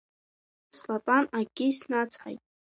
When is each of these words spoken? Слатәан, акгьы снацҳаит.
Слатәан, 0.77 1.25
акгьы 1.37 1.67
снацҳаит. 1.77 2.41